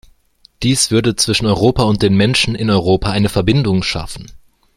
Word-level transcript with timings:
Dies 0.63 0.89
würde 0.89 1.15
zwischen 1.15 1.45
Europa 1.45 1.83
und 1.83 2.01
den 2.01 2.15
Menschen 2.17 2.55
in 2.55 2.71
Europa 2.71 3.11
eine 3.11 3.29
Verbindung 3.29 3.83
schaffen. 3.83 4.31